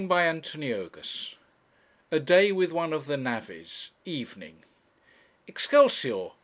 CHAPTER 0.09 0.49
XX 0.57 1.35
A 2.11 2.19
DAY 2.19 2.51
WITH 2.51 2.71
ONE 2.71 2.91
OF 2.91 3.05
THE 3.05 3.17
NAVVIES. 3.17 3.91
EVENING 4.03 4.63
'Excelsior!' 5.45 6.31